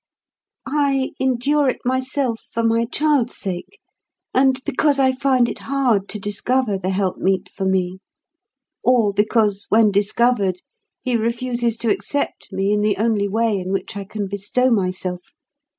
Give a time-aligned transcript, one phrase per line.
[0.65, 3.77] I endure it myself, for my child's sake,
[4.33, 7.99] and because I find it hard to discover the help meet for me;
[8.83, 10.61] or because, when discovered,
[11.03, 15.21] he refuses to accept me in the only way in which I can bestow myself.